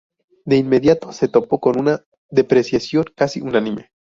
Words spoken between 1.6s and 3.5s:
una ""depreciación casi